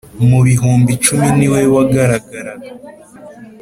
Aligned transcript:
mu 0.29 0.39
bihumbi 0.45 0.89
icumi 0.97 1.27
ni 1.37 1.47
we 1.53 1.61
wagaragara. 1.73 2.51